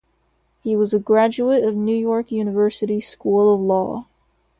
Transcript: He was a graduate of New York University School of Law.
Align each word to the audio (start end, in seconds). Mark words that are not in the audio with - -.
He 0.63 0.75
was 0.75 0.95
a 0.95 0.99
graduate 0.99 1.63
of 1.63 1.75
New 1.75 1.95
York 1.95 2.31
University 2.31 3.01
School 3.01 3.53
of 3.53 3.61
Law. 3.61 4.07